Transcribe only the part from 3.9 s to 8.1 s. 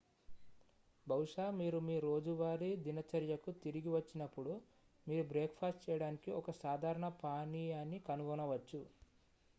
వచ్చినప్పుడు మీరు breakfast చేయడానికి ఒక సాధారణ పానీయాన్ని